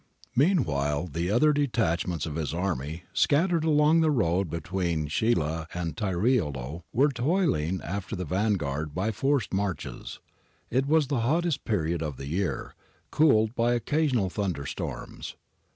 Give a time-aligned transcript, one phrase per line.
[0.35, 6.81] Meanwhile, the other detachments of his army, scattered along the road between Scilla and Tiriolo,
[6.91, 10.19] were toiling after the vanguard by forced marches.
[10.71, 12.73] It was the hottest period of the year,
[13.11, 15.35] cooled by occasional thunder storms.